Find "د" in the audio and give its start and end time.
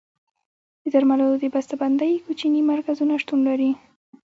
0.81-0.83, 1.41-1.45